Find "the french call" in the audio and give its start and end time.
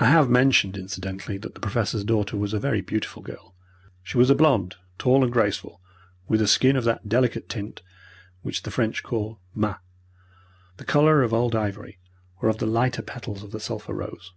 8.64-9.38